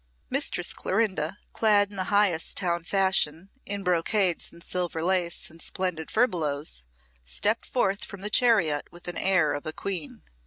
[0.31, 6.87] Mistress Clorinda, clad in highest town fashion, in brocades and silver lace and splendid furbelows,
[7.23, 10.23] stepped forth from the chariot with the air of a queen.